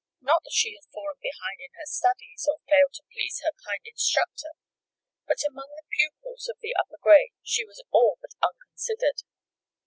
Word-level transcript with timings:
Not 0.19 0.41
that 0.45 0.51
she 0.53 0.73
had 0.73 0.91
fallen 0.91 1.17
behind 1.21 1.59
in 1.59 1.73
her 1.73 1.85
studies, 1.85 2.47
or 2.49 2.57
failed 2.67 2.93
to 2.93 3.03
please 3.13 3.39
her 3.43 3.51
kind 3.63 3.81
instructor; 3.85 4.49
but 5.27 5.43
among 5.47 5.69
the 5.77 5.85
pupils 5.95 6.49
of 6.49 6.57
the 6.59 6.73
upper 6.73 6.97
grade 6.99 7.33
she 7.43 7.63
was 7.63 7.83
all 7.91 8.17
but 8.19 8.31
unconsidered. 8.41 9.21